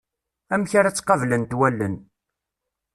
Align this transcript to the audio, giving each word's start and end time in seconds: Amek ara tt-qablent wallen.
Amek 0.53 0.71
ara 0.79 0.91
tt-qablent 0.93 1.57
wallen. 1.59 1.95